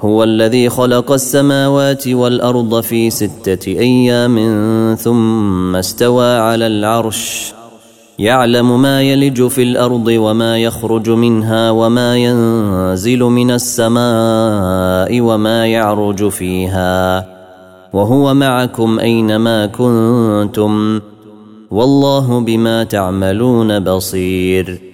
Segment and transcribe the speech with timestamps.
[0.00, 4.36] هو الذي خلق السماوات والأرض في ستة أيام
[4.94, 7.52] ثم استوى على العرش.
[8.18, 17.26] يعلم ما يلج في الأرض وما يخرج منها وما ينزل من السماء وما يعرج فيها.
[17.92, 21.00] وهو معكم أينما كنتم.
[21.70, 24.93] والله بما تعملون بصير.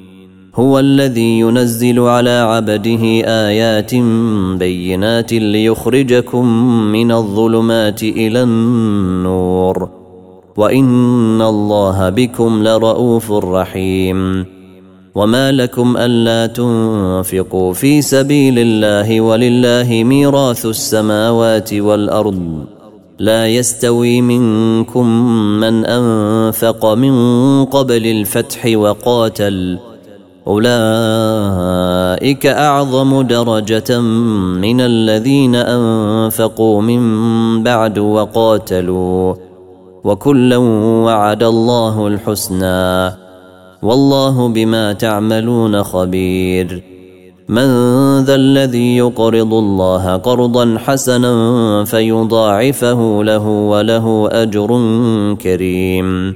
[0.55, 3.95] هو الذي ينزل على عبده آيات
[4.59, 6.47] بينات ليخرجكم
[6.91, 9.89] من الظلمات إلى النور.
[10.57, 14.45] وإن الله بكم لرءوف رحيم.
[15.15, 22.65] وما لكم ألا تنفقوا في سبيل الله ولله ميراث السماوات والأرض.
[23.19, 25.07] لا يستوي منكم
[25.59, 27.15] من أنفق من
[27.65, 29.90] قبل الفتح وقاتل.
[30.47, 33.99] أولئك أعظم درجة
[34.61, 39.35] من الذين أنفقوا من بعد وقاتلوا
[40.03, 40.57] وكلا
[41.05, 43.11] وعد الله الحسنى
[43.81, 46.83] والله بما تعملون خبير
[47.49, 47.67] من
[48.23, 51.33] ذا الذي يقرض الله قرضا حسنا
[51.83, 54.67] فيضاعفه له وله أجر
[55.41, 56.35] كريم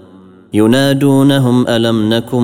[0.53, 2.43] ينادونهم ألم نكن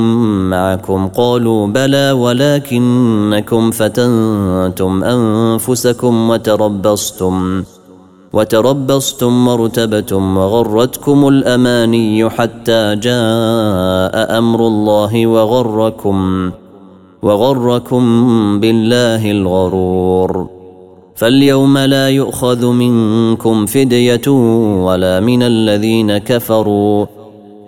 [0.50, 7.64] معكم؟ قالوا بلى ولكنكم فتنتم أنفسكم وتربصتم
[8.34, 16.52] وتربصتم وارتبتم وغرتكم الأماني حتى جاء أمر الله وغركم
[17.22, 18.04] وغركم
[18.60, 20.48] بالله الغرور.
[21.16, 24.28] فاليوم لا يؤخذ منكم فدية
[24.88, 27.17] ولا من الذين كفروا.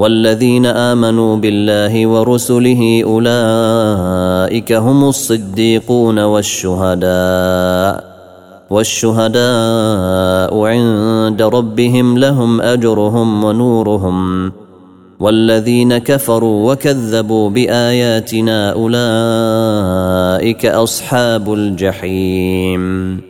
[0.00, 8.04] والذين آمنوا بالله ورسله أولئك هم الصديقون والشهداء
[8.70, 14.52] والشهداء عند ربهم لهم أجرهم ونورهم.
[15.20, 23.29] والذين كفروا وكذبوا بآياتنا أولئك أصحاب الجحيم.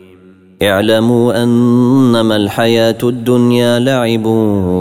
[0.61, 4.25] اعلموا أنما الحياة الدنيا لعب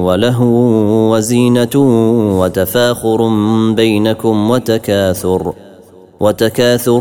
[0.04, 1.76] ولهو وزينة
[2.40, 3.28] وتفاخر
[3.74, 5.52] بينكم وتكاثر
[6.20, 7.00] وتكاثر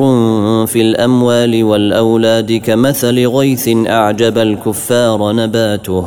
[0.65, 6.05] في الأموال والأولاد كمثل غيث أعجب الكفار نباته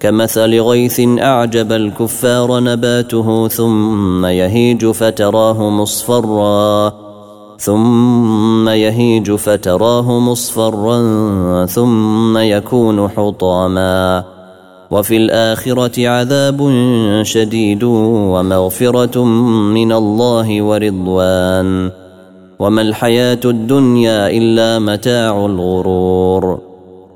[0.00, 7.01] كمثل غيث أعجب الكفار نباته ثم يهيج فتراه مصفرا
[7.62, 10.98] ثم يهيج فتراه مصفرا
[11.66, 14.24] ثم يكون حطاما.
[14.90, 16.70] وفي الآخرة عذاب
[17.22, 19.24] شديد ومغفرة
[19.74, 21.90] من الله ورضوان.
[22.58, 26.71] وما الحياة الدنيا إلا متاع الغرور.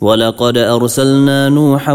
[0.00, 1.92] ولقد أرسلنا نوحا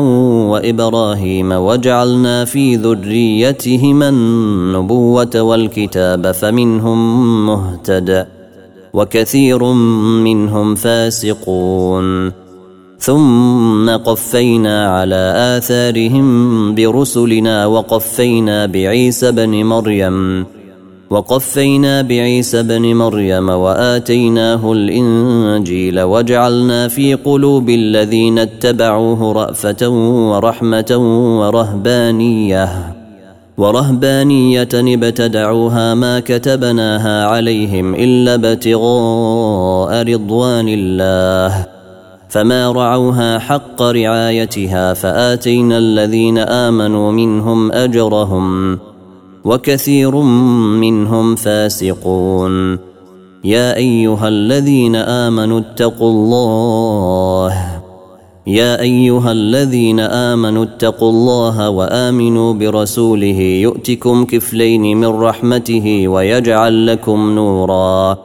[0.52, 7.00] وإبراهيم وجعلنا في ذريتهما النبوة والكتاب فمنهم
[7.46, 8.28] مهتد
[8.94, 9.64] وكثير
[10.24, 12.32] منهم فاسقون.
[13.00, 20.46] ثم قفينا على آثارهم برسلنا وقفينا بعيسى بن مريم
[21.10, 29.90] وقفينا بعيسى بن مريم وآتيناه الإنجيل وجعلنا في قلوب الذين اتبعوه رأفة
[30.30, 30.98] ورحمة
[31.40, 32.94] ورهبانية.
[33.58, 41.66] ورهبانية ابتدعوها ما كتبناها عليهم إلا ابتغاء رضوان الله.
[42.30, 48.80] فما رعوها حق رعايتها فآتينا الذين آمنوا منهم أجرهم.
[49.46, 52.80] وكثير منهم فاسقون.
[53.44, 57.82] يا أيها الذين آمنوا اتقوا الله.
[58.48, 63.40] يا أيها الذين آمنوا اتقوا الله وآمنوا برسوله.
[63.40, 68.18] يؤتكم كفلين من رحمته ويجعل لكم نورا.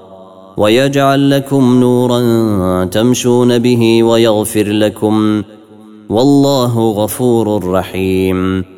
[0.57, 5.43] ويجعل لكم نورا تمشون به ويغفر لكم.
[6.11, 8.78] والله غفور رحيم.